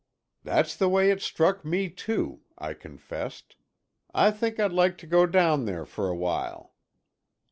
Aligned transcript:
"That's 0.43 0.75
the 0.75 0.89
way 0.89 1.11
it 1.11 1.21
struck 1.21 1.63
me, 1.63 1.87
too," 1.87 2.41
I 2.57 2.73
confessed. 2.73 3.55
"I 4.15 4.31
think 4.31 4.59
I'd 4.59 4.73
like 4.73 4.97
to 4.97 5.05
go 5.05 5.27
down 5.27 5.65
there 5.65 5.85
for 5.85 6.07
a 6.07 6.15
while." 6.17 6.73